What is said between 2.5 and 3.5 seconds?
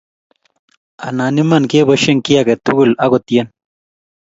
tugul ago tyen